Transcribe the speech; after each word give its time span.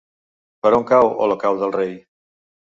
Per 0.63 0.71
on 0.77 0.87
cau 0.93 1.11
Olocau 1.27 1.61
del 1.63 1.79
Rei? 1.79 1.97